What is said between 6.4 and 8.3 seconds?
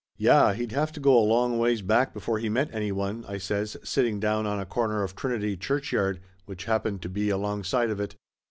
which happened to be alongside of it.